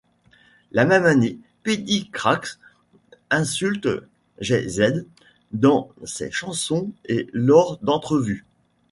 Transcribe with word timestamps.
La 0.71 0.83
même 0.83 1.05
année, 1.05 1.37
Peedi 1.61 2.09
Crakk 2.09 2.57
insulte 3.29 3.87
Jay-Z 4.39 5.05
dans 5.51 5.91
ses 6.05 6.31
chansons 6.31 6.89
et 7.05 7.27
lors 7.33 7.77
d'entrevues. 7.83 8.43